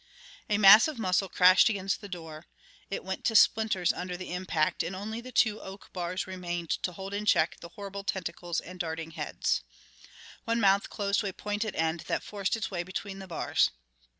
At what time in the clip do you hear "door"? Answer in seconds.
2.09-2.47